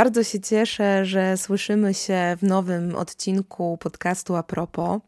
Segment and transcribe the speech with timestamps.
[0.00, 5.00] Bardzo się cieszę, że słyszymy się w nowym odcinku podcastu a propos.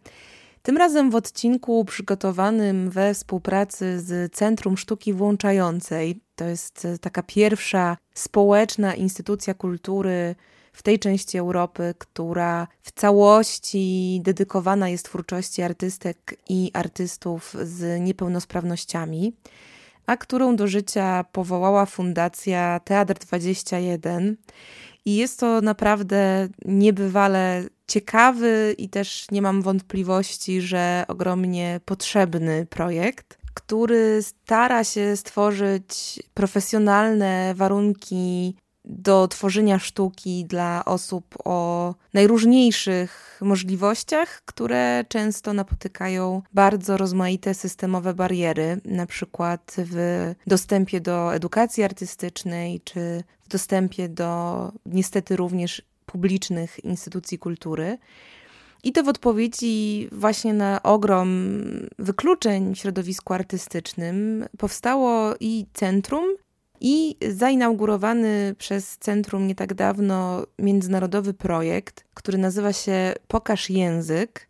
[0.62, 6.20] Tym razem w odcinku przygotowanym we współpracy z Centrum Sztuki Włączającej.
[6.36, 10.34] To jest taka pierwsza społeczna instytucja kultury
[10.72, 19.32] w tej części Europy, która w całości dedykowana jest twórczości artystek i artystów z niepełnosprawnościami,
[20.06, 24.36] a którą do życia powołała Fundacja Teatr 21.
[25.04, 33.38] I jest to naprawdę niebywale ciekawy i też nie mam wątpliwości, że ogromnie potrzebny projekt,
[33.54, 45.04] który stara się stworzyć profesjonalne warunki do tworzenia sztuki dla osób o najróżniejszych możliwościach, które
[45.08, 53.48] często napotykają bardzo rozmaite systemowe bariery, na przykład w dostępie do edukacji artystycznej czy w
[53.48, 57.98] dostępie do niestety również publicznych instytucji kultury.
[58.84, 61.28] I to w odpowiedzi właśnie na ogrom
[61.98, 66.24] wykluczeń w środowisku artystycznym powstało i centrum,
[66.84, 74.48] i zainaugurowany przez centrum nie tak dawno międzynarodowy projekt, który nazywa się Pokaż Język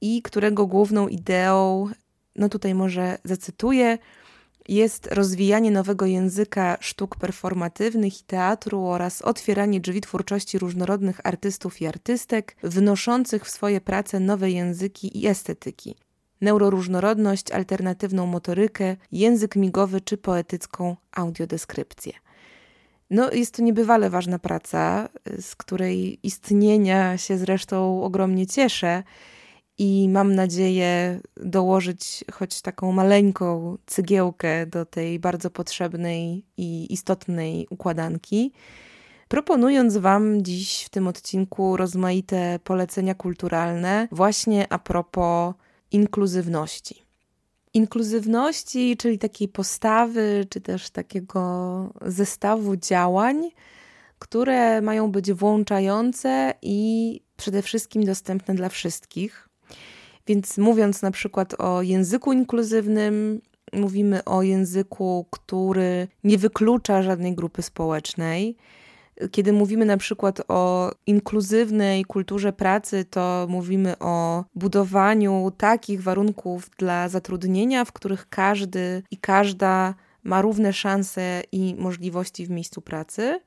[0.00, 1.88] i którego główną ideą,
[2.36, 3.98] no tutaj może zacytuję,
[4.68, 11.86] jest rozwijanie nowego języka sztuk performatywnych i teatru oraz otwieranie drzwi twórczości różnorodnych artystów i
[11.86, 15.96] artystek, wnoszących w swoje prace nowe języki i estetyki
[16.40, 22.12] neuroróżnorodność, alternatywną motorykę, język migowy czy poetycką audiodeskrypcję.
[23.10, 25.08] No, jest to niebywale ważna praca,
[25.40, 29.02] z której istnienia się zresztą ogromnie cieszę
[29.78, 38.52] i mam nadzieję dołożyć choć taką maleńką cygiełkę do tej bardzo potrzebnej i istotnej układanki.
[39.28, 45.54] Proponując Wam dziś w tym odcinku rozmaite polecenia kulturalne, właśnie a propos
[45.92, 47.02] inkluzywności.
[47.74, 53.50] Inkluzywności, czyli takiej postawy, czy też takiego zestawu działań,
[54.18, 59.48] które mają być włączające i przede wszystkim dostępne dla wszystkich.
[60.26, 63.40] Więc mówiąc na przykład o języku inkluzywnym,
[63.72, 68.56] mówimy o języku, który nie wyklucza żadnej grupy społecznej,
[69.30, 77.08] kiedy mówimy na przykład o inkluzywnej kulturze pracy, to mówimy o budowaniu takich warunków dla
[77.08, 79.94] zatrudnienia, w których każdy i każda
[80.24, 83.40] ma równe szanse i możliwości w miejscu pracy.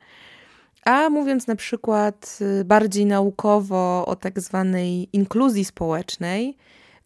[0.85, 6.57] A mówiąc na przykład y, bardziej naukowo o tak zwanej inkluzji społecznej,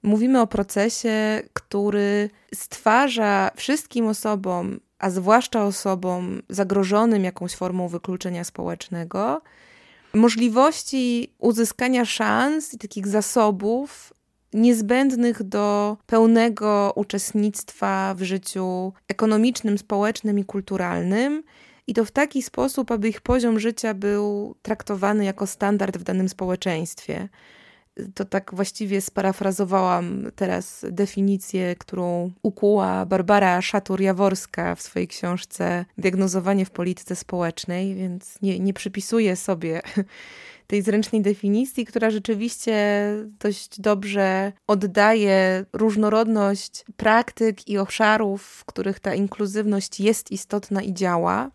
[0.04, 9.42] mówimy o procesie, który stwarza wszystkim osobom a zwłaszcza osobom zagrożonym jakąś formą wykluczenia społecznego,
[10.14, 14.14] możliwości uzyskania szans i takich zasobów
[14.54, 21.44] niezbędnych do pełnego uczestnictwa w życiu ekonomicznym, społecznym i kulturalnym.
[21.88, 26.30] I to w taki sposób, aby ich poziom życia był traktowany jako standard w danym
[26.30, 27.30] społeczeństwie
[28.16, 36.72] to tak właściwie sparafrazowałam teraz definicję, którą ukuła Barbara Szatur-Jaworska w swojej książce Diagnozowanie w
[36.72, 39.82] polityce społecznej, więc nie, nie przypisuję sobie
[40.68, 42.76] tej zręcznej definicji, która rzeczywiście
[43.40, 51.52] dość dobrze oddaje różnorodność praktyk i obszarów, w których ta inkluzywność jest istotna i działa.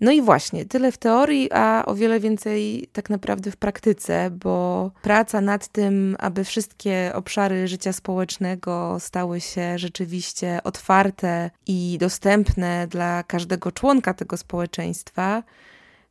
[0.00, 4.90] No i właśnie, tyle w teorii, a o wiele więcej tak naprawdę w praktyce, bo
[5.02, 13.22] praca nad tym, aby wszystkie obszary życia społecznego stały się rzeczywiście otwarte i dostępne dla
[13.22, 15.42] każdego członka tego społeczeństwa,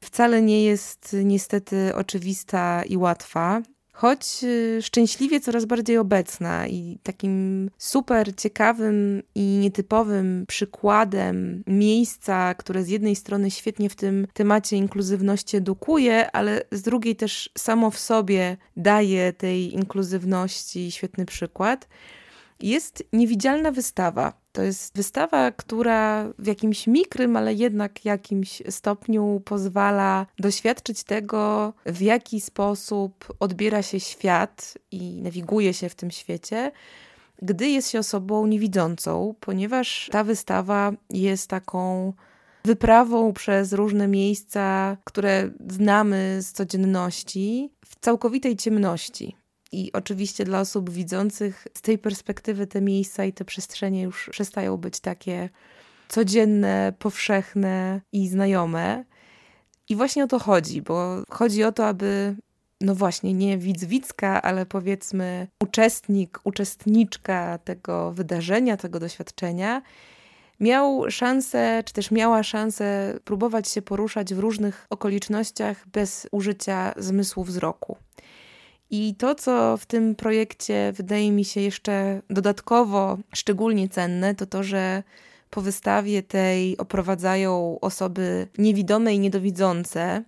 [0.01, 3.61] wcale nie jest niestety oczywista i łatwa
[3.97, 12.83] choć y, szczęśliwie coraz bardziej obecna i takim super ciekawym i nietypowym przykładem miejsca, które
[12.83, 17.99] z jednej strony świetnie w tym temacie inkluzywności edukuje, ale z drugiej też samo w
[17.99, 21.87] sobie daje tej inkluzywności świetny przykład
[22.59, 24.33] jest niewidzialna wystawa.
[24.51, 32.01] To jest wystawa, która w jakimś mikrym, ale jednak jakimś stopniu pozwala doświadczyć tego, w
[32.01, 36.71] jaki sposób odbiera się świat i nawiguje się w tym świecie,
[37.41, 42.13] gdy jest się osobą niewidzącą, ponieważ ta wystawa jest taką
[42.65, 49.35] wyprawą przez różne miejsca, które znamy z codzienności, w całkowitej ciemności.
[49.71, 54.77] I oczywiście dla osób widzących z tej perspektywy te miejsca i te przestrzenie już przestają
[54.77, 55.49] być takie
[56.07, 59.05] codzienne, powszechne i znajome.
[59.89, 62.35] I właśnie o to chodzi, bo chodzi o to, aby
[62.81, 69.81] no właśnie, nie widz widzka, ale powiedzmy uczestnik, uczestniczka tego wydarzenia, tego doświadczenia,
[70.59, 77.43] miał szansę, czy też miała szansę próbować się poruszać w różnych okolicznościach bez użycia zmysłu
[77.43, 77.97] wzroku.
[78.91, 84.63] I to, co w tym projekcie wydaje mi się jeszcze dodatkowo szczególnie cenne, to to,
[84.63, 85.03] że
[85.49, 90.23] po wystawie tej oprowadzają osoby niewidome i niedowidzące.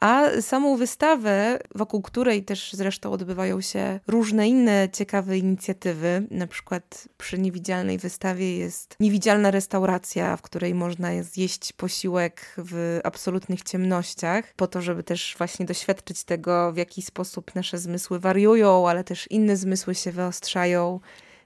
[0.00, 7.08] A samą wystawę, wokół której też zresztą odbywają się różne inne ciekawe inicjatywy, na przykład
[7.18, 14.66] przy niewidzialnej wystawie jest niewidzialna restauracja, w której można zjeść posiłek w absolutnych ciemnościach, po
[14.66, 19.56] to, żeby też właśnie doświadczyć tego, w jaki sposób nasze zmysły wariują, ale też inne
[19.56, 21.00] zmysły się wyostrzają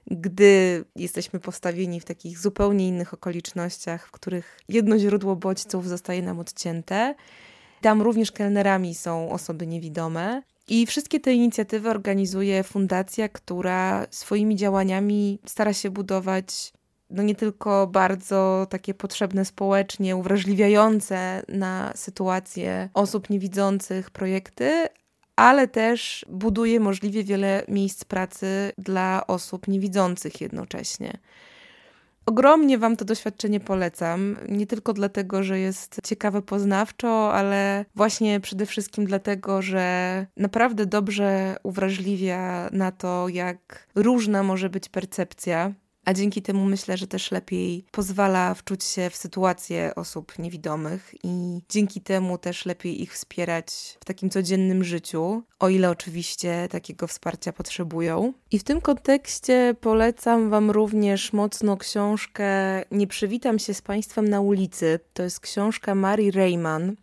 [0.07, 6.39] gdy jesteśmy postawieni w takich zupełnie innych okolicznościach, w których jedno źródło bodźców zostaje nam
[6.39, 7.15] odcięte.
[7.83, 10.41] Tam również kelnerami są osoby niewidome.
[10.67, 16.73] I wszystkie te inicjatywy organizuje fundacja, która swoimi działaniami stara się budować
[17.09, 24.87] no nie tylko bardzo takie potrzebne społecznie, uwrażliwiające na sytuację osób niewidzących projekty,
[25.35, 31.17] ale też buduje możliwie wiele miejsc pracy dla osób niewidzących jednocześnie.
[32.25, 34.35] Ogromnie Wam to doświadczenie polecam.
[34.49, 41.55] Nie tylko dlatego, że jest ciekawe poznawczo, ale właśnie przede wszystkim dlatego, że naprawdę dobrze
[41.63, 45.73] uwrażliwia na to, jak różna może być percepcja
[46.05, 51.61] a dzięki temu myślę, że też lepiej pozwala wczuć się w sytuację osób niewidomych i
[51.69, 57.53] dzięki temu też lepiej ich wspierać w takim codziennym życiu, o ile oczywiście takiego wsparcia
[57.53, 58.33] potrzebują.
[58.51, 62.45] I w tym kontekście polecam Wam również mocno książkę
[62.91, 64.99] Nie przywitam się z Państwem na ulicy.
[65.13, 66.95] To jest książka Mary Rayman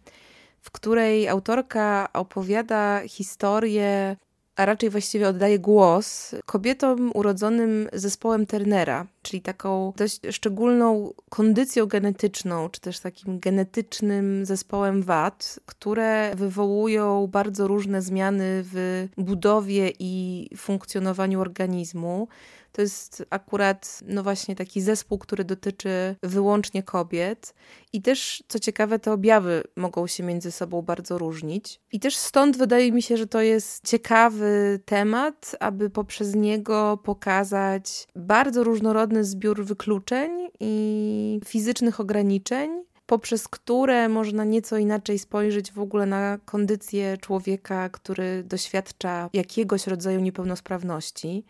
[0.60, 4.16] w której autorka opowiada historię
[4.60, 12.68] a raczej właściwie oddaje głos kobietom urodzonym zespołem Turnera, czyli taką dość szczególną kondycją genetyczną,
[12.68, 21.40] czy też takim genetycznym zespołem wad, które wywołują bardzo różne zmiany w budowie i funkcjonowaniu
[21.40, 22.28] organizmu.
[22.72, 27.54] To jest akurat, no właśnie, taki zespół, który dotyczy wyłącznie kobiet.
[27.92, 31.80] I też, co ciekawe, te objawy mogą się między sobą bardzo różnić.
[31.92, 38.06] I też stąd wydaje mi się, że to jest ciekawy temat, aby poprzez niego pokazać
[38.16, 42.70] bardzo różnorodny zbiór wykluczeń i fizycznych ograniczeń,
[43.06, 50.20] poprzez które można nieco inaczej spojrzeć w ogóle na kondycję człowieka, który doświadcza jakiegoś rodzaju
[50.20, 51.44] niepełnosprawności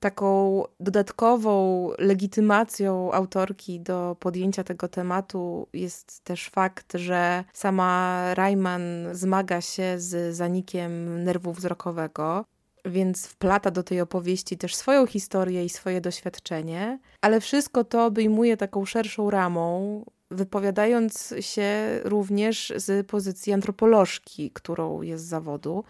[0.00, 9.60] taką dodatkową legitymacją autorki do podjęcia tego tematu jest też fakt, że sama Rayman zmaga
[9.60, 12.44] się z zanikiem nerwu wzrokowego.
[12.84, 18.56] Więc wplata do tej opowieści też swoją historię i swoje doświadczenie, ale wszystko to obejmuje
[18.56, 25.84] taką szerszą ramą, wypowiadając się również z pozycji antropolożki, którą jest zawodu.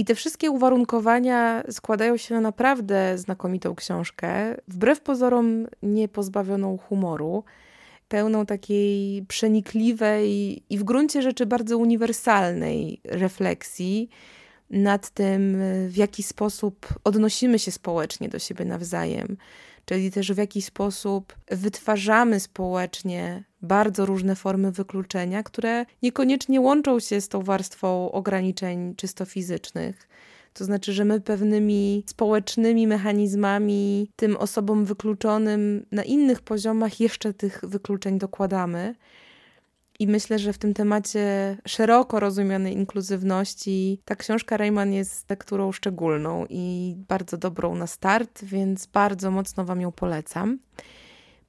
[0.00, 7.44] I te wszystkie uwarunkowania składają się na naprawdę znakomitą książkę, wbrew pozorom nie pozbawioną humoru,
[8.08, 14.08] pełną takiej przenikliwej i w gruncie rzeczy bardzo uniwersalnej refleksji
[14.70, 15.56] nad tym,
[15.88, 19.36] w jaki sposób odnosimy się społecznie do siebie nawzajem,
[19.84, 27.20] czyli też w jaki sposób wytwarzamy społecznie bardzo różne formy wykluczenia, które niekoniecznie łączą się
[27.20, 30.08] z tą warstwą ograniczeń czysto fizycznych.
[30.52, 37.60] To znaczy, że my pewnymi społecznymi mechanizmami tym osobom wykluczonym na innych poziomach jeszcze tych
[37.62, 38.94] wykluczeń dokładamy.
[39.98, 46.46] I myślę, że w tym temacie szeroko rozumianej inkluzywności ta książka Rayman jest lekturą szczególną
[46.48, 50.58] i bardzo dobrą na start, więc bardzo mocno Wam ją polecam.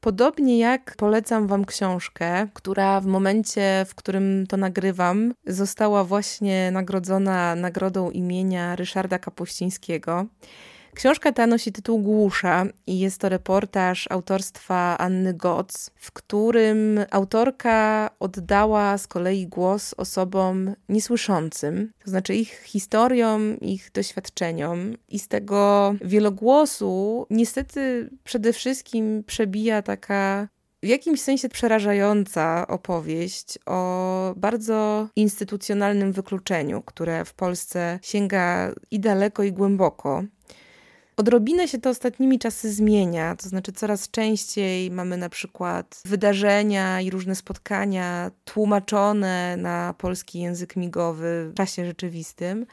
[0.02, 7.56] Podobnie jak polecam Wam książkę, która w momencie, w którym to nagrywam, została właśnie nagrodzona
[7.56, 10.26] nagrodą imienia Ryszarda Kapuścińskiego.
[10.96, 18.10] Książka ta nosi tytuł Głusza i jest to reportaż autorstwa Anny Goc, w którym autorka
[18.20, 24.94] oddała z kolei głos osobom niesłyszącym, to znaczy ich historiom, ich doświadczeniom.
[25.10, 30.48] I z tego wielogłosu niestety przede wszystkim przebija taka
[30.84, 39.44] w jakimś sensie przerażająca opowieść o bardzo instytucjonalnym wykluczeniu, które w Polsce sięga i daleko,
[39.44, 40.24] i głęboko.
[41.18, 47.10] Odrobinę się to ostatnimi czasy zmienia, to znaczy coraz częściej mamy na przykład wydarzenia i
[47.10, 52.66] różne spotkania tłumaczone na polski język migowy w czasie rzeczywistym.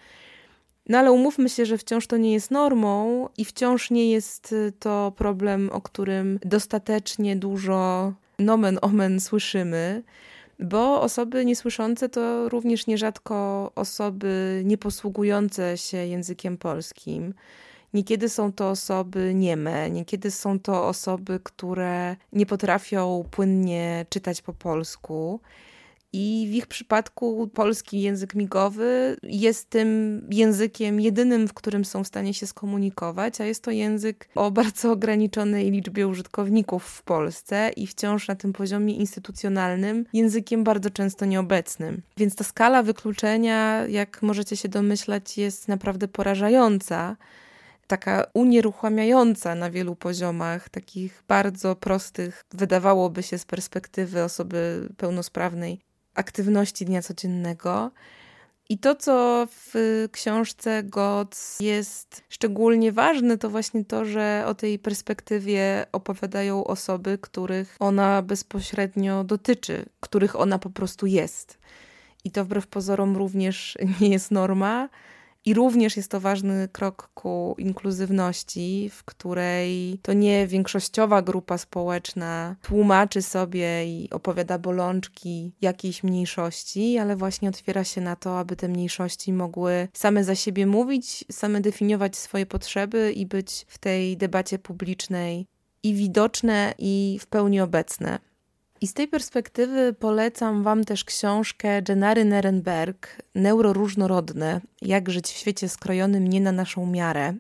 [0.89, 5.13] No ale umówmy się, że wciąż to nie jest normą i wciąż nie jest to
[5.17, 10.03] problem, o którym dostatecznie dużo nomen omen słyszymy,
[10.59, 17.35] bo osoby niesłyszące to również nierzadko osoby nieposługujące się językiem polskim.
[17.95, 24.53] Niekiedy są to osoby nieme, niekiedy są to osoby, które nie potrafią płynnie czytać po
[24.53, 25.41] polsku.
[26.13, 32.07] I w ich przypadku polski język migowy jest tym językiem jedynym, w którym są w
[32.07, 37.87] stanie się skomunikować, a jest to język o bardzo ograniczonej liczbie użytkowników w Polsce i
[37.87, 42.03] wciąż na tym poziomie instytucjonalnym językiem bardzo często nieobecnym.
[42.17, 47.17] Więc ta skala wykluczenia, jak możecie się domyślać, jest naprawdę porażająca
[47.89, 55.81] taka unieruchamiająca na wielu poziomach, takich bardzo prostych, wydawałoby się z perspektywy osoby pełnosprawnej,
[56.15, 57.91] aktywności dnia codziennego.
[58.71, 59.75] I to, co w
[60.13, 67.77] książce Goc jest szczególnie ważne, to właśnie to, że o tej perspektywie opowiadają osoby, których
[67.81, 71.59] ona bezpośrednio dotyczy, których ona po prostu jest.
[72.25, 74.89] I to wbrew pozorom również nie jest norma,
[75.45, 82.57] i również jest to ważny krok ku inkluzywności, w której to nie większościowa grupa społeczna
[82.63, 88.69] tłumaczy sobie i opowiada bolączki jakiejś mniejszości, ale właśnie otwiera się na to, aby te
[88.69, 94.59] mniejszości mogły same za siebie mówić, same definiować swoje potrzeby i być w tej debacie
[94.59, 95.47] publicznej
[95.83, 98.19] i widoczne, i w pełni obecne.
[98.81, 105.69] I z tej perspektywy polecam Wam też książkę Jenary Nerenberg Neuroróżnorodne Jak żyć w świecie
[105.69, 107.35] skrojonym nie na naszą miarę.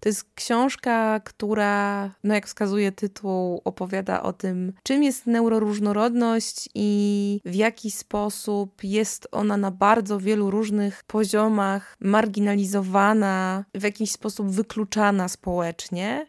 [0.00, 7.40] To jest książka, która, no jak wskazuje tytuł, opowiada o tym, czym jest neuroróżnorodność i
[7.44, 15.28] w jaki sposób jest ona na bardzo wielu różnych poziomach marginalizowana, w jakiś sposób wykluczana
[15.28, 16.26] społecznie.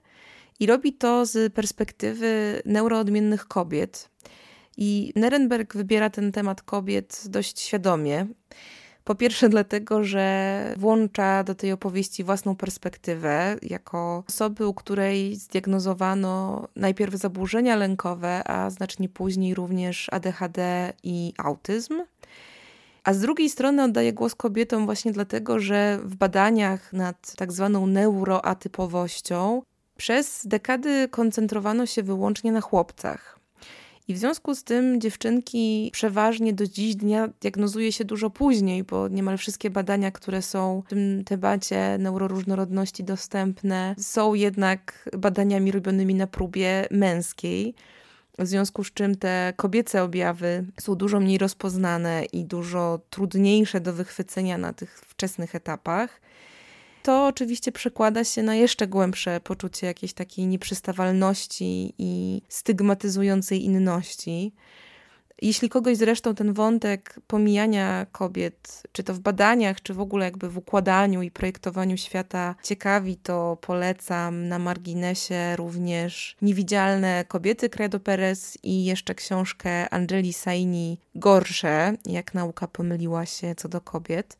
[0.60, 4.11] I robi to z perspektywy neuroodmiennych kobiet.
[4.78, 8.28] I Nerenberg wybiera ten temat kobiet dość świadomie.
[9.04, 16.68] Po pierwsze, dlatego, że włącza do tej opowieści własną perspektywę, jako osoby, u której zdiagnozowano
[16.76, 22.02] najpierw zaburzenia lękowe, a znacznie później również ADHD i autyzm.
[23.04, 27.88] A z drugiej strony oddaje głos kobietom właśnie dlatego, że w badaniach nad tak zwaną
[27.88, 29.62] neuroatypowością
[29.98, 33.41] przez dekady koncentrowano się wyłącznie na chłopcach.
[34.08, 39.08] I w związku z tym dziewczynki przeważnie do dziś dnia diagnozuje się dużo później, bo
[39.08, 46.28] niemal wszystkie badania, które są w tym temacie neuroróżnorodności dostępne, są jednak badaniami robionymi na
[46.28, 47.76] próbie męskiej.
[48.40, 53.94] W związku z czym te kobiece objawy są dużo mniej rozpoznane i dużo trudniejsze do
[53.94, 56.22] wychwycenia na tych wczesnych etapach.
[57.04, 64.54] To oczywiście przekłada się na jeszcze głębsze poczucie jakiejś takiej nieprzystawalności i stygmatyzującej inności.
[65.42, 70.50] Jeśli kogoś zresztą ten wątek pomijania kobiet, czy to w badaniach, czy w ogóle jakby
[70.50, 78.58] w układaniu i projektowaniu świata ciekawi, to polecam na marginesie również Niewidzialne kobiety Credo Perez
[78.64, 84.38] i jeszcze książkę Angeli Saini Gorsze, jak nauka pomyliła się co do kobiet.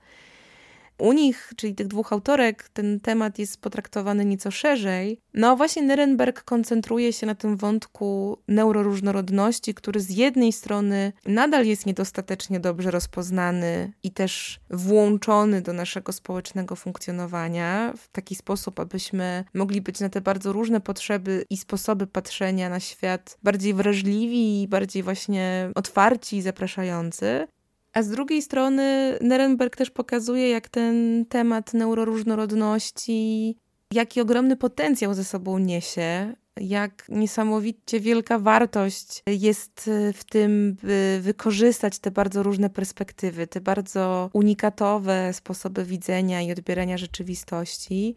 [1.02, 5.20] U nich, czyli tych dwóch autorek, ten temat jest potraktowany nieco szerzej.
[5.34, 11.86] No właśnie Nerenberg koncentruje się na tym wątku neuroróżnorodności, który z jednej strony nadal jest
[11.86, 19.82] niedostatecznie dobrze rozpoznany i też włączony do naszego społecznego funkcjonowania w taki sposób, abyśmy mogli
[19.82, 25.04] być na te bardzo różne potrzeby i sposoby patrzenia na świat bardziej wrażliwi i bardziej
[25.04, 27.48] właśnie otwarci i zapraszający.
[27.94, 33.56] A z drugiej strony Nerenberg też pokazuje, jak ten temat neuroróżnorodności,
[33.94, 42.00] jaki ogromny potencjał ze sobą niesie, jak niesamowicie wielka wartość jest w tym, by wykorzystać
[42.00, 48.16] te bardzo różne perspektywy, te bardzo unikatowe sposoby widzenia i odbierania rzeczywistości.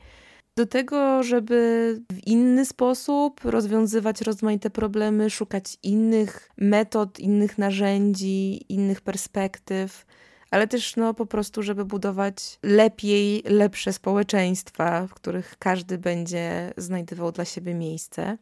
[0.57, 9.01] Do tego, żeby w inny sposób rozwiązywać rozmaite problemy, szukać innych metod, innych narzędzi, innych
[9.01, 10.07] perspektyw,
[10.51, 17.33] ale też no, po prostu, żeby budować lepiej, lepsze społeczeństwa, w których każdy będzie znajdował
[17.33, 18.39] dla siebie miejsce.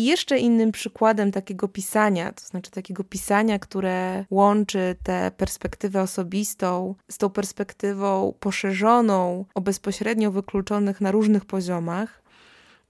[0.00, 6.94] I jeszcze innym przykładem takiego pisania, to znaczy takiego pisania, które łączy tę perspektywę osobistą
[7.10, 12.22] z tą perspektywą poszerzoną o bezpośrednio wykluczonych na różnych poziomach.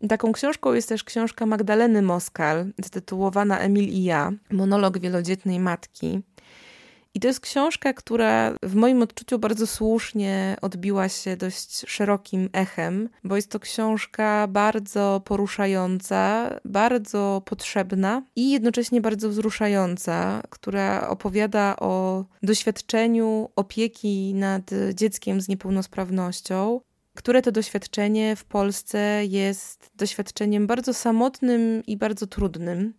[0.09, 6.23] Taką książką jest też książka Magdaleny Moskal, zatytułowana Emil i ja, monolog wielodzietnej matki.
[7.15, 13.09] I to jest książka, która w moim odczuciu bardzo słusznie odbiła się dość szerokim echem,
[13.25, 22.25] bo jest to książka bardzo poruszająca, bardzo potrzebna i jednocześnie bardzo wzruszająca, która opowiada o
[22.43, 26.81] doświadczeniu opieki nad dzieckiem z niepełnosprawnością,
[27.15, 32.95] które to doświadczenie w Polsce jest doświadczeniem bardzo samotnym i bardzo trudnym.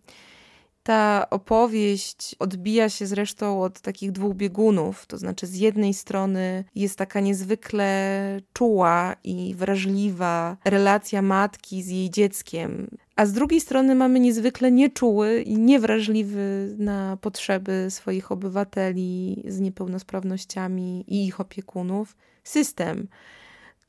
[0.83, 6.97] Ta opowieść odbija się zresztą od takich dwóch biegunów, to znaczy z jednej strony jest
[6.97, 14.19] taka niezwykle czuła i wrażliwa relacja matki z jej dzieckiem, a z drugiej strony mamy
[14.19, 23.07] niezwykle nieczuły i niewrażliwy na potrzeby swoich obywateli z niepełnosprawnościami i ich opiekunów system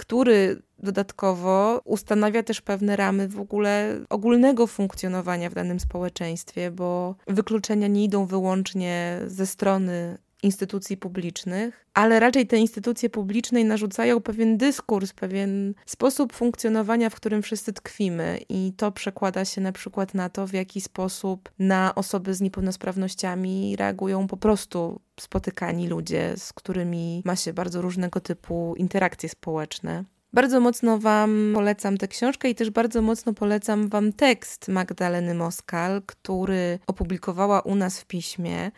[0.03, 7.87] który dodatkowo ustanawia też pewne ramy w ogóle ogólnego funkcjonowania w danym społeczeństwie, bo wykluczenia
[7.87, 15.13] nie idą wyłącznie ze strony instytucji publicznych, ale raczej te instytucje publiczne narzucają pewien dyskurs,
[15.13, 20.47] pewien sposób funkcjonowania, w którym wszyscy tkwimy, i to przekłada się na przykład na to,
[20.47, 27.37] w jaki sposób na osoby z niepełnosprawnościami reagują po prostu spotykani ludzie, z którymi ma
[27.37, 30.05] się bardzo różnego typu interakcje społeczne.
[30.35, 36.03] Bardzo mocno Wam polecam tę książkę i też bardzo mocno polecam Wam tekst Magdaleny Moskal,
[36.07, 38.71] który opublikowała u nas w piśmie.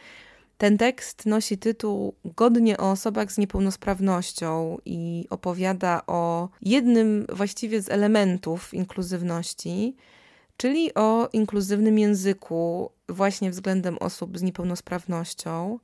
[0.65, 7.89] Ten tekst nosi tytuł Godnie o osobach z niepełnosprawnością i opowiada o jednym właściwie z
[7.89, 9.97] elementów inkluzywności,
[10.57, 15.79] czyli o inkluzywnym języku właśnie względem osób z niepełnosprawnością.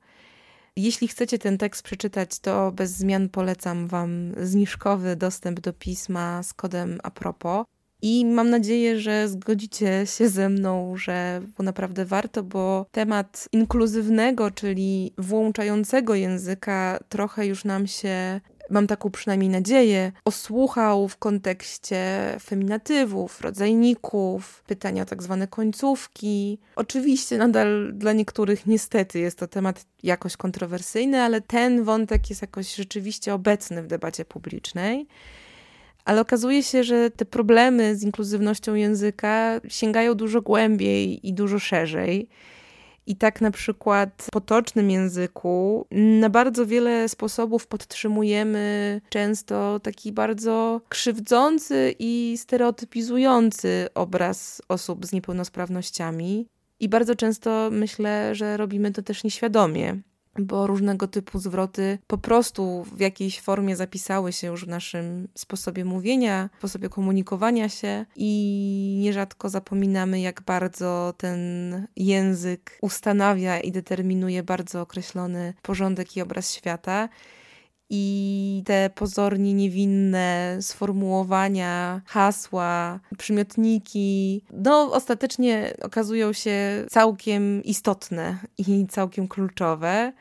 [0.75, 6.53] Jeśli chcecie ten tekst przeczytać, to bez zmian polecam Wam zniżkowy dostęp do pisma z
[6.53, 7.65] kodem apropos.
[8.01, 15.13] I mam nadzieję, że zgodzicie się ze mną, że naprawdę warto, bo temat inkluzywnego, czyli
[15.17, 21.97] włączającego języka, trochę już nam się mam taką przynajmniej nadzieję, osłuchał w kontekście
[22.41, 26.59] feminatywów, rodzajników, pytania o tak zwane końcówki.
[26.75, 32.75] Oczywiście nadal dla niektórych niestety jest to temat jakoś kontrowersyjny, ale ten wątek jest jakoś
[32.75, 35.07] rzeczywiście obecny w debacie publicznej.
[36.05, 42.29] Ale okazuje się, że te problemy z inkluzywnością języka sięgają dużo głębiej i dużo szerzej.
[43.07, 50.81] I tak na przykład w potocznym języku na bardzo wiele sposobów podtrzymujemy często taki bardzo
[50.89, 56.47] krzywdzący i stereotypizujący obraz osób z niepełnosprawnościami.
[56.79, 60.01] I bardzo często myślę, że robimy to też nieświadomie
[60.39, 65.85] bo różnego typu zwroty po prostu w jakiejś formie zapisały się już w naszym sposobie
[65.85, 71.41] mówienia, sposobie komunikowania się i nierzadko zapominamy, jak bardzo ten
[71.95, 77.09] język ustanawia i determinuje bardzo określony porządek i obraz świata
[77.93, 89.27] i te pozornie niewinne sformułowania, hasła, przymiotniki, no ostatecznie okazują się całkiem istotne i całkiem
[89.27, 90.13] kluczowe.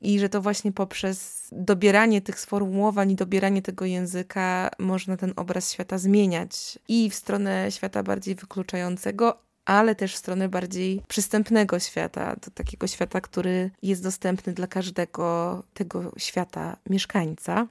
[0.00, 5.72] I że to właśnie poprzez dobieranie tych sformułowań i dobieranie tego języka można ten obraz
[5.72, 12.36] świata zmieniać i w stronę świata bardziej wykluczającego, ale też w stronę bardziej przystępnego świata,
[12.44, 17.66] do takiego świata, który jest dostępny dla każdego tego świata mieszkańca.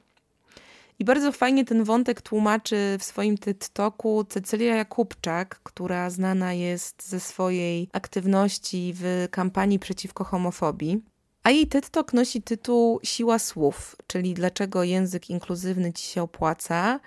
[1.00, 7.20] I bardzo fajnie ten wątek tłumaczy w swoim TikToku Cecylia Jakubczak, która znana jest ze
[7.20, 11.02] swojej aktywności w kampanii przeciwko homofobii.
[11.44, 17.00] A jej TikTok nosi tytuł Siła słów, czyli dlaczego język inkluzywny ci się opłaca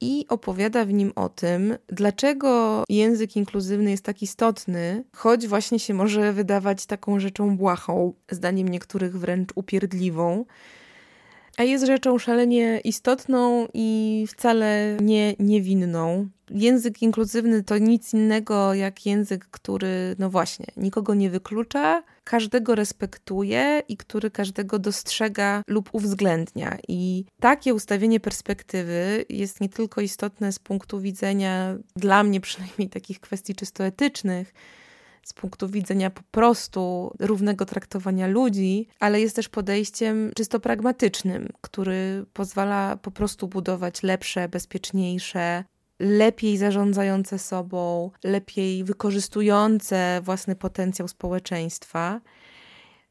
[0.00, 5.94] i opowiada w nim o tym, dlaczego język inkluzywny jest tak istotny, choć właśnie się
[5.94, 10.44] może wydawać taką rzeczą błahą, zdaniem niektórych wręcz upierdliwą.
[11.56, 16.28] A jest rzeczą szalenie istotną i wcale nie niewinną.
[16.50, 23.82] Język inkluzywny to nic innego jak język, który, no właśnie, nikogo nie wyklucza, każdego respektuje
[23.88, 26.78] i który każdego dostrzega lub uwzględnia.
[26.88, 33.20] I takie ustawienie perspektywy jest nie tylko istotne z punktu widzenia, dla mnie przynajmniej, takich
[33.20, 34.54] kwestii czysto etycznych,
[35.22, 42.24] z punktu widzenia po prostu równego traktowania ludzi, ale jest też podejściem czysto pragmatycznym, który
[42.32, 45.64] pozwala po prostu budować lepsze, bezpieczniejsze,
[46.00, 52.20] lepiej zarządzające sobą, lepiej wykorzystujące własny potencjał społeczeństwa.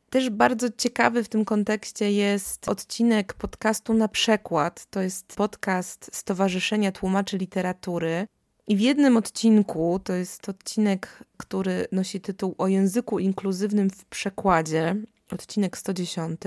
[0.10, 4.86] Też bardzo ciekawy w tym kontekście jest odcinek podcastu na przekład.
[4.90, 8.28] To jest podcast Stowarzyszenia Tłumaczy Literatury.
[8.68, 14.96] I w jednym odcinku, to jest odcinek, który nosi tytuł O języku inkluzywnym w przekładzie,
[15.32, 16.42] odcinek 110.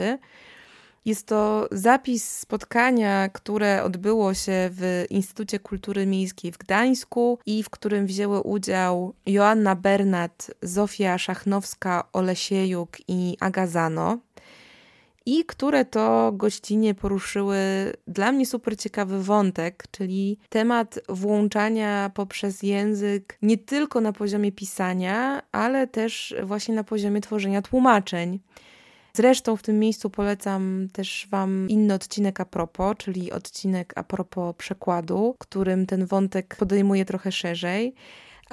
[1.05, 7.71] Jest to zapis spotkania, które odbyło się w Instytucie Kultury Miejskiej w Gdańsku i w
[7.71, 14.19] którym wzięły udział Joanna Bernat, Zofia Szachnowska-Olesiejuk i Agazano
[15.27, 17.59] i które to gościnie poruszyły
[18.07, 25.43] dla mnie super ciekawy wątek, czyli temat włączania poprzez język nie tylko na poziomie pisania,
[25.53, 28.41] ale też właśnie na poziomie tworzenia tłumaczeń.
[29.15, 34.57] Zresztą w tym miejscu polecam też Wam inny odcinek a propos, czyli odcinek a propos
[34.57, 37.95] przekładu, którym ten wątek podejmuje trochę szerzej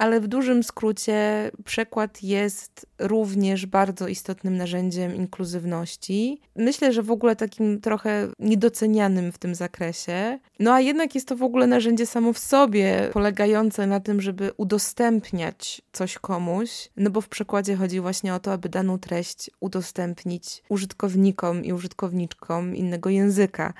[0.00, 6.40] ale w dużym skrócie przekład jest również bardzo istotnym narzędziem inkluzywności.
[6.56, 10.38] Myślę, że w ogóle takim trochę niedocenianym w tym zakresie.
[10.58, 14.50] No a jednak jest to w ogóle narzędzie samo w sobie, polegające na tym, żeby
[14.56, 20.62] udostępniać coś komuś, no bo w przekładzie chodzi właśnie o to, aby daną treść udostępnić
[20.68, 23.72] użytkownikom i użytkowniczkom innego języka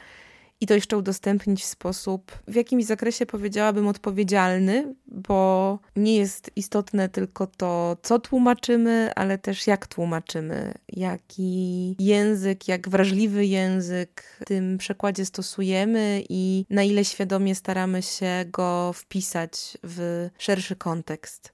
[0.61, 7.09] i to jeszcze udostępnić w sposób w jakimś zakresie powiedziałabym odpowiedzialny, bo nie jest istotne
[7.09, 14.79] tylko to, co tłumaczymy, ale też jak tłumaczymy, jaki język, jak wrażliwy język w tym
[14.79, 21.53] przekładzie stosujemy i na ile świadomie staramy się go wpisać w szerszy kontekst.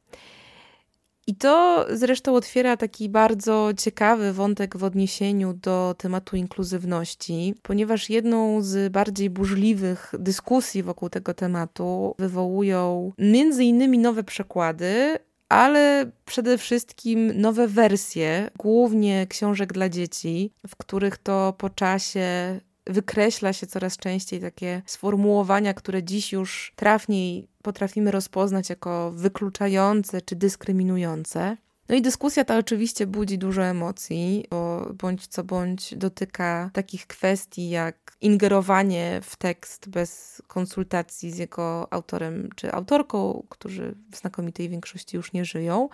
[1.29, 8.63] I to zresztą otwiera taki bardzo ciekawy wątek w odniesieniu do tematu inkluzywności, ponieważ jedną
[8.63, 17.41] z bardziej burzliwych dyskusji wokół tego tematu wywołują między innymi nowe przekłady, ale przede wszystkim
[17.41, 24.41] nowe wersje, głównie książek dla dzieci, w których to po czasie wykreśla się coraz częściej
[24.41, 31.57] takie sformułowania, które dziś już trafniej potrafimy rozpoznać jako wykluczające czy dyskryminujące.
[31.89, 37.71] No i dyskusja ta oczywiście budzi dużo emocji, bo bądź co bądź dotyka takich kwestii
[37.71, 45.17] jak ingerowanie w tekst bez konsultacji z jego autorem czy autorką, którzy w znakomitej większości
[45.17, 45.89] już nie żyją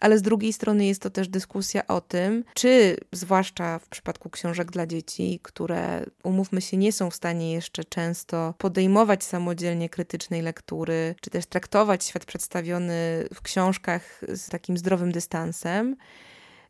[0.00, 4.70] ale z drugiej strony jest to też dyskusja o tym, czy zwłaszcza w przypadku książek
[4.70, 11.14] dla dzieci, które umówmy się, nie są w stanie jeszcze często podejmować samodzielnie krytycznej lektury,
[11.20, 15.96] czy też traktować świat przedstawiony w książkach z takim zdrowym dystansem,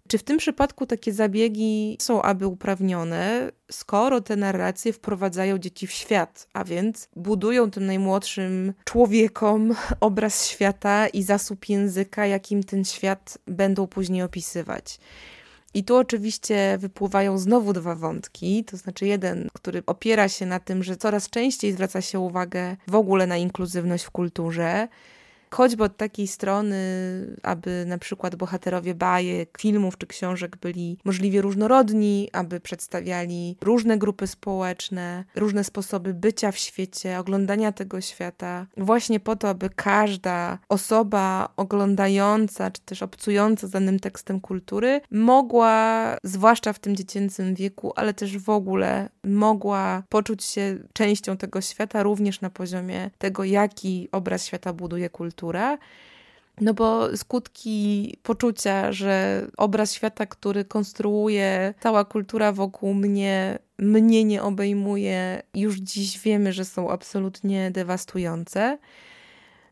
[0.08, 5.92] czy w tym przypadku takie zabiegi są aby uprawnione, skoro te narracje wprowadzają dzieci w
[5.92, 13.38] świat, a więc budują tym najmłodszym człowiekom obraz świata i zasób języka, jakim ten świat
[13.46, 14.98] będą później opisywać?
[15.74, 20.82] I tu oczywiście wypływają znowu dwa wątki, to znaczy jeden, który opiera się na tym,
[20.82, 24.88] że coraz częściej zwraca się uwagę w ogóle na inkluzywność w kulturze,
[25.56, 26.76] choćby od takiej strony,
[27.42, 34.26] aby na przykład bohaterowie bajek, filmów czy książek byli możliwie różnorodni, aby przedstawiali różne grupy
[34.26, 41.48] społeczne, różne sposoby bycia w świecie, oglądania tego świata, właśnie po to, aby każda osoba
[41.56, 48.14] oglądająca czy też obcująca z danym tekstem kultury mogła, zwłaszcza w tym dziecięcym wieku, ale
[48.14, 54.46] też w ogóle mogła poczuć się częścią tego świata, również na poziomie tego, jaki obraz
[54.46, 55.45] świata buduje kultura
[56.60, 64.42] No bo skutki poczucia, że obraz świata, który konstruuje cała kultura wokół mnie, mnie nie
[64.42, 68.78] obejmuje, już dziś wiemy, że są absolutnie dewastujące.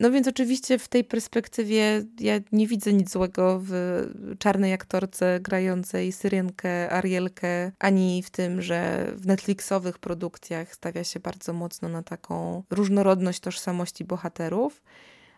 [0.00, 4.06] No więc oczywiście w tej perspektywie ja nie widzę nic złego w
[4.38, 11.52] czarnej aktorce grającej Syrenkę, Arielkę, ani w tym, że w Netflixowych produkcjach stawia się bardzo
[11.52, 14.82] mocno na taką różnorodność tożsamości bohaterów.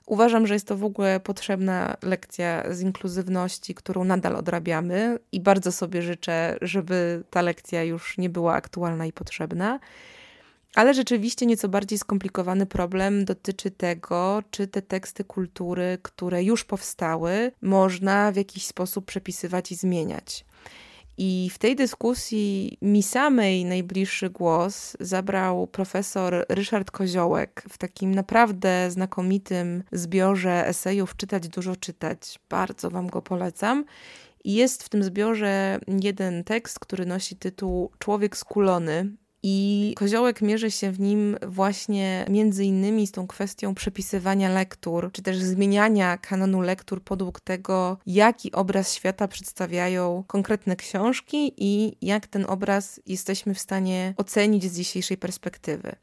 [0.06, 5.72] Uważam, że jest to w ogóle potrzebna lekcja z inkluzywności, którą nadal odrabiamy i bardzo
[5.72, 9.78] sobie życzę, żeby ta lekcja już nie była aktualna i potrzebna.
[10.74, 17.52] Ale rzeczywiście nieco bardziej skomplikowany problem dotyczy tego, czy te teksty kultury, które już powstały,
[17.62, 20.44] można w jakiś sposób przepisywać i zmieniać.
[21.18, 28.90] I w tej dyskusji mi samej najbliższy głos zabrał profesor Ryszard Koziołek w takim naprawdę
[28.90, 32.40] znakomitym zbiorze esejów Czytać, dużo czytać.
[32.48, 33.84] Bardzo Wam go polecam.
[34.44, 39.10] I jest w tym zbiorze jeden tekst, który nosi tytuł Człowiek skulony,
[39.48, 45.22] i Koziołek mierzy się w nim właśnie między innymi z tą kwestią przepisywania lektur, czy
[45.22, 52.44] też zmieniania kanonu lektur podług tego, jaki obraz świata przedstawiają konkretne książki i jak ten
[52.48, 55.96] obraz jesteśmy w stanie ocenić z dzisiejszej perspektywy.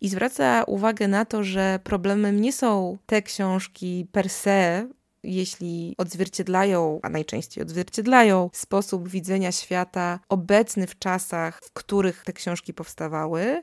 [0.00, 4.88] I zwraca uwagę na to, że problemem nie są te książki per se,
[5.22, 12.74] jeśli odzwierciedlają, a najczęściej odzwierciedlają sposób widzenia świata obecny w czasach, w których te książki
[12.74, 13.62] powstawały.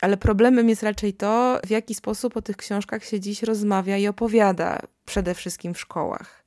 [0.00, 4.06] Ale problemem jest raczej to, w jaki sposób o tych książkach się dziś rozmawia i
[4.08, 6.44] opowiada, przede wszystkim w szkołach.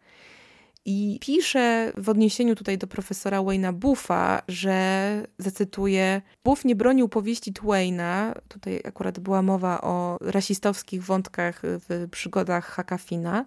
[0.85, 7.53] I pisze w odniesieniu tutaj do profesora Wayne'a Buffa, że, zacytuję, Buff nie bronił powieści
[7.53, 13.45] Twaina, tutaj akurat była mowa o rasistowskich wątkach w przygodach Hakafina,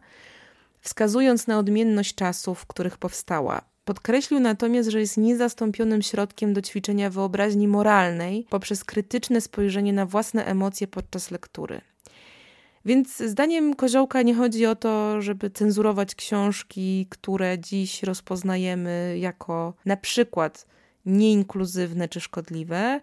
[0.84, 3.62] wskazując na odmienność czasów, w których powstała.
[3.84, 10.44] Podkreślił natomiast, że jest niezastąpionym środkiem do ćwiczenia wyobraźni moralnej poprzez krytyczne spojrzenie na własne
[10.44, 11.80] emocje podczas lektury.
[12.84, 19.96] Więc zdaniem Koziołka nie chodzi o to, żeby cenzurować książki, które dziś rozpoznajemy jako na
[19.96, 20.66] przykład
[21.06, 23.00] nieinkluzywne czy szkodliwe,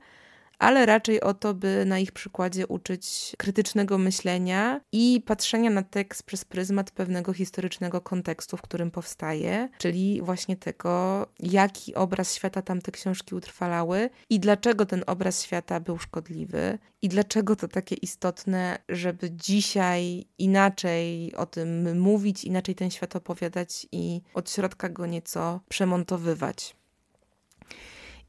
[0.62, 6.24] ale raczej o to, by na ich przykładzie uczyć krytycznego myślenia i patrzenia na tekst
[6.24, 12.92] przez pryzmat pewnego historycznego kontekstu, w którym powstaje, czyli właśnie tego, jaki obraz świata tamte
[12.92, 19.32] książki utrwalały i dlaczego ten obraz świata był szkodliwy i dlaczego to takie istotne, żeby
[19.32, 26.81] dzisiaj inaczej o tym mówić, inaczej ten świat opowiadać i od środka go nieco przemontowywać.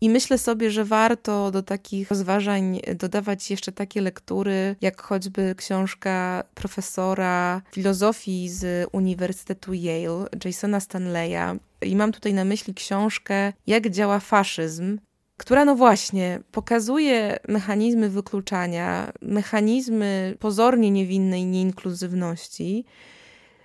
[0.03, 6.45] I myślę sobie, że warto do takich rozważań dodawać jeszcze takie lektury, jak choćby książka
[6.55, 11.59] profesora filozofii z Uniwersytetu Yale, Jasona Stanleya.
[11.83, 14.99] I mam tutaj na myśli książkę Jak działa faszyzm,
[15.37, 22.85] która no właśnie pokazuje mechanizmy wykluczania, mechanizmy pozornie niewinnej nieinkluzywności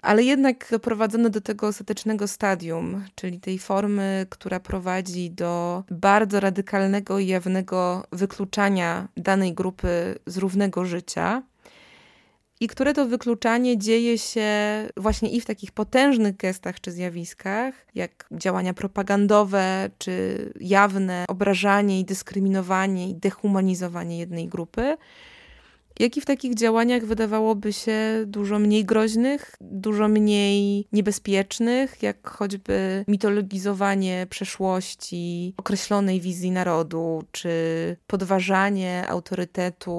[0.02, 7.20] ale jednak doprowadzone do tego ostatecznego stadium, czyli tej formy, która prowadzi do bardzo radykalnego
[7.20, 11.44] i jawnego wykluczania danej grupy z równego życia.
[12.60, 14.50] I które to wykluczanie dzieje się
[14.98, 22.06] właśnie i w takich potężnych gestach czy zjawiskach, jak działania propagandowe, czy jawne obrażanie i
[22.06, 24.98] dyskryminowanie i dehumanizowanie jednej grupy,
[26.00, 33.06] jak i w takich działaniach wydawałoby się dużo mniej groźnych, dużo mniej niebezpiecznych, jak choćby
[33.08, 37.52] mitologizowanie przeszłości, określonej wizji narodu, czy
[38.08, 39.94] podważanie autorytetu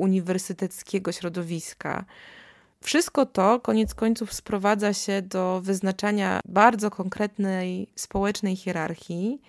[0.00, 2.04] uniwersyteckiego środowiska.
[2.80, 9.40] Wszystko to koniec końców sprowadza się do wyznaczania bardzo konkretnej społecznej hierarchii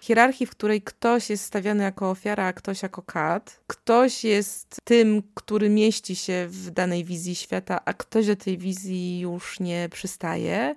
[0.00, 3.60] hierarchii, w której ktoś jest stawiany jako ofiara, a ktoś jako kat.
[3.66, 9.20] Ktoś jest tym, który mieści się w danej wizji świata, a ktoś do tej wizji
[9.20, 10.74] już nie przystaje.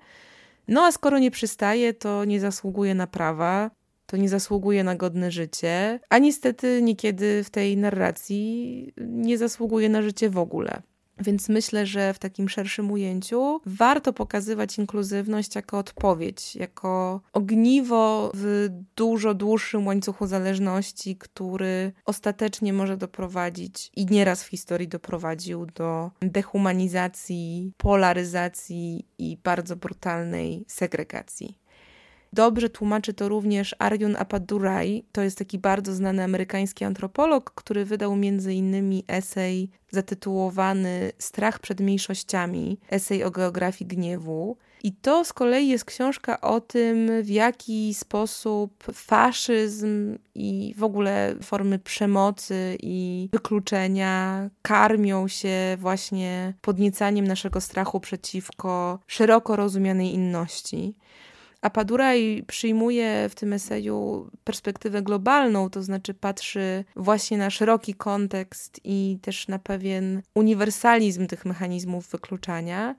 [0.67, 3.71] No a skoro nie przystaje, to nie zasługuje na prawa,
[4.05, 10.01] to nie zasługuje na godne życie, a niestety niekiedy w tej narracji nie zasługuje na
[10.01, 10.81] życie w ogóle.
[11.19, 18.69] Więc myślę, że w takim szerszym ujęciu warto pokazywać inkluzywność jako odpowiedź, jako ogniwo w
[18.95, 27.73] dużo dłuższym łańcuchu zależności, który ostatecznie może doprowadzić i nieraz w historii doprowadził do dehumanizacji,
[27.77, 31.59] polaryzacji i bardzo brutalnej segregacji.
[32.33, 35.03] Dobrze tłumaczy to również Arjun Appadurai.
[35.11, 41.79] To jest taki bardzo znany amerykański antropolog, który wydał między innymi esej zatytułowany Strach przed
[41.79, 44.57] mniejszościami, esej o geografii gniewu.
[44.83, 51.35] I to z kolei jest książka o tym, w jaki sposób faszyzm i w ogóle
[51.43, 60.95] formy przemocy i wykluczenia karmią się właśnie podniecaniem naszego strachu przeciwko szeroko rozumianej inności.
[61.61, 68.79] A Paduraj przyjmuje w tym eseju perspektywę globalną, to znaczy patrzy właśnie na szeroki kontekst
[68.83, 72.95] i też na pewien uniwersalizm tych mechanizmów wykluczania.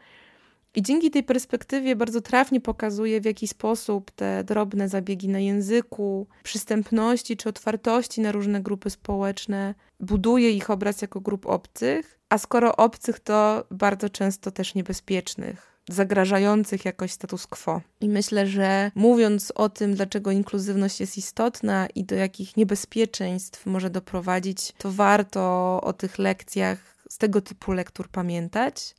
[0.75, 6.27] I dzięki tej perspektywie bardzo trafnie pokazuje, w jaki sposób te drobne zabiegi na języku,
[6.43, 12.77] przystępności czy otwartości na różne grupy społeczne buduje ich obraz jako grup obcych, a skoro
[12.77, 17.81] obcych, to bardzo często też niebezpiecznych zagrażających jakoś status quo.
[18.01, 23.91] I myślę, że mówiąc o tym, dlaczego inkluzywność jest istotna i do jakich niebezpieczeństw może
[23.91, 28.95] doprowadzić, to warto o tych lekcjach z tego typu lektur pamiętać.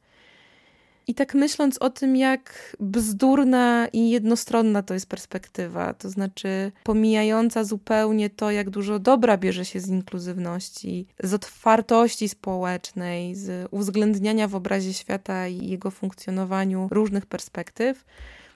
[1.12, 7.64] I tak myśląc o tym, jak bzdurna i jednostronna to jest perspektywa, to znaczy pomijająca
[7.64, 14.56] zupełnie to, jak dużo dobra bierze się z inkluzywności, z otwartości społecznej, z uwzględniania w
[14.56, 18.06] obrazie świata i jego funkcjonowaniu różnych perspektyw,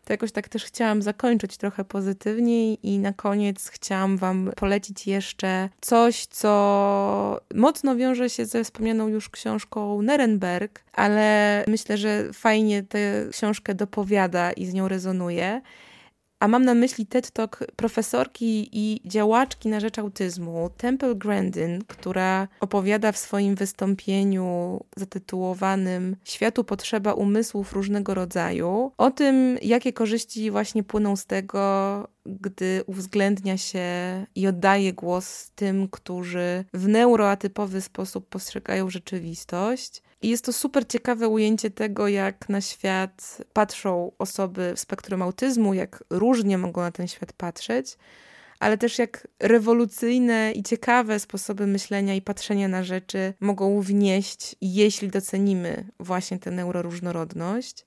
[0.06, 5.70] to jakoś tak też chciałam zakończyć trochę pozytywniej i na koniec chciałam Wam polecić jeszcze
[5.82, 13.28] coś, co mocno wiąże się ze wspomnianą już książką Nerenberg, ale myślę, że fajnie tę
[13.32, 15.62] książkę dopowiada i z nią rezonuje.
[16.46, 22.48] A mam na myśli TED Talk profesorki i działaczki na rzecz autyzmu Temple Grandin, która
[22.60, 30.84] opowiada w swoim wystąpieniu zatytułowanym Światu potrzeba umysłów różnego rodzaju o tym, jakie korzyści właśnie
[30.84, 33.86] płyną z tego, gdy uwzględnia się
[34.36, 40.02] i oddaje głos tym, którzy w neuroatypowy sposób postrzegają rzeczywistość.
[40.26, 45.74] I jest to super ciekawe ujęcie tego, jak na świat patrzą osoby w spektrum autyzmu,
[45.74, 47.98] jak różnie mogą na ten świat patrzeć,
[48.60, 55.08] ale też jak rewolucyjne i ciekawe sposoby myślenia i patrzenia na rzeczy mogą wnieść, jeśli
[55.08, 57.86] docenimy właśnie tę neuroróżnorodność.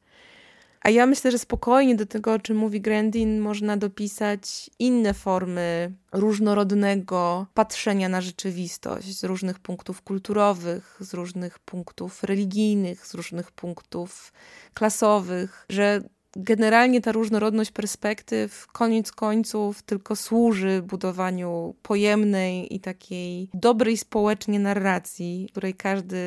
[0.80, 5.92] A ja myślę, że spokojnie do tego, o czym mówi Grandin, można dopisać inne formy
[6.12, 14.32] różnorodnego patrzenia na rzeczywistość z różnych punktów kulturowych, z różnych punktów religijnych, z różnych punktów
[14.74, 16.00] klasowych, że
[16.36, 25.48] generalnie ta różnorodność perspektyw koniec końców tylko służy budowaniu pojemnej i takiej dobrej społecznie narracji,
[25.50, 26.18] której każdy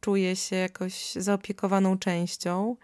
[0.00, 2.76] czuje się jakoś zaopiekowaną częścią.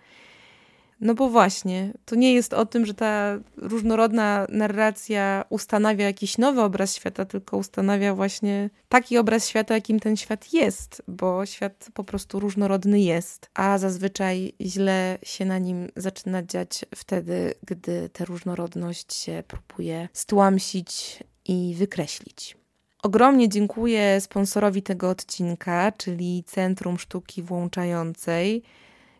[1.05, 6.61] No bo właśnie, to nie jest o tym, że ta różnorodna narracja ustanawia jakiś nowy
[6.61, 12.05] obraz świata, tylko ustanawia właśnie taki obraz świata, jakim ten świat jest, bo świat po
[12.05, 19.15] prostu różnorodny jest, a zazwyczaj źle się na nim zaczyna dziać wtedy, gdy tę różnorodność
[19.15, 22.57] się próbuje stłamsić i wykreślić.
[23.03, 28.63] Ogromnie dziękuję sponsorowi tego odcinka, czyli Centrum Sztuki Włączającej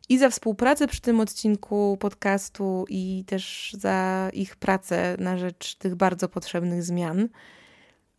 [0.09, 5.95] i za współpracę przy tym odcinku podcastu i też za ich pracę na rzecz tych
[5.95, 7.29] bardzo potrzebnych zmian.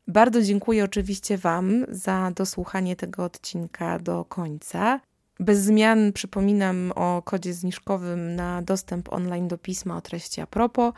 [0.08, 5.00] Bardzo dziękuję oczywiście Wam za dosłuchanie tego odcinka do końca.
[5.40, 10.94] Bez zmian przypominam o kodzie zniżkowym na dostęp online do pisma o treści a propos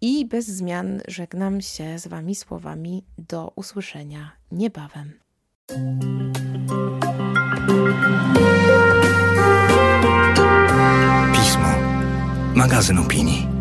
[0.00, 5.12] i bez zmian żegnam się z Wami słowami do usłyszenia niebawem.
[12.60, 13.59] Magazyn opinii.